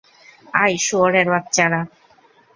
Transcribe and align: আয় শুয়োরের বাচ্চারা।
আয় 0.53 0.75
শুয়োরের 0.85 1.27
বাচ্চারা। 1.33 1.81